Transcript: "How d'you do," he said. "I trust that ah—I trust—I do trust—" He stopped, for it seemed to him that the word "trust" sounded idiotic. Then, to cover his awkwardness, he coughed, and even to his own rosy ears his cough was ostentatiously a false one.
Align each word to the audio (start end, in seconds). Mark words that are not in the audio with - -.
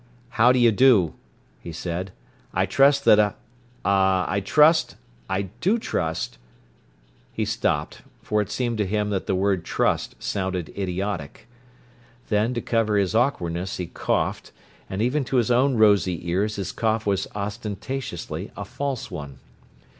"How 0.29 0.51
d'you 0.51 0.71
do," 0.71 1.13
he 1.59 1.71
said. 1.71 2.11
"I 2.55 2.65
trust 2.65 3.05
that 3.05 3.37
ah—I 3.85 4.39
trust—I 4.39 5.43
do 5.61 5.77
trust—" 5.77 6.39
He 7.31 7.45
stopped, 7.45 8.01
for 8.23 8.41
it 8.41 8.49
seemed 8.49 8.79
to 8.79 8.87
him 8.87 9.11
that 9.11 9.27
the 9.27 9.35
word 9.35 9.63
"trust" 9.63 10.15
sounded 10.17 10.73
idiotic. 10.75 11.47
Then, 12.29 12.55
to 12.55 12.61
cover 12.61 12.97
his 12.97 13.13
awkwardness, 13.13 13.77
he 13.77 13.85
coughed, 13.85 14.51
and 14.89 15.03
even 15.03 15.23
to 15.25 15.35
his 15.37 15.51
own 15.51 15.75
rosy 15.75 16.27
ears 16.27 16.55
his 16.55 16.71
cough 16.71 17.05
was 17.05 17.27
ostentatiously 17.35 18.51
a 18.57 18.65
false 18.65 19.11
one. 19.11 19.37